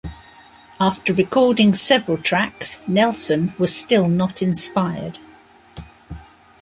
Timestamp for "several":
1.75-2.17